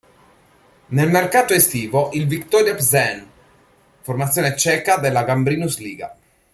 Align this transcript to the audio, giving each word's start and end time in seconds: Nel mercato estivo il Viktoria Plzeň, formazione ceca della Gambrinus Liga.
Nel 0.87 1.11
mercato 1.11 1.53
estivo 1.53 2.09
il 2.13 2.25
Viktoria 2.25 2.73
Plzeň, 2.73 3.23
formazione 3.99 4.57
ceca 4.57 4.97
della 4.97 5.23
Gambrinus 5.23 5.77
Liga. 5.77 6.17